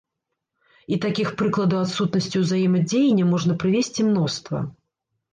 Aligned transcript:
І 0.95 0.97
такіх 1.03 1.27
прыкладаў 1.41 1.83
адсутнасці 1.87 2.41
ўзаемадзеяння 2.43 3.25
можна 3.33 3.57
прывесці 3.65 4.01
мноства. 4.09 4.63